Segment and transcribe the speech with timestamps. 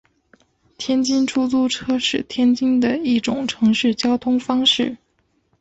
[0.79, 4.97] 天津出租车是天津的一种城市交通方式。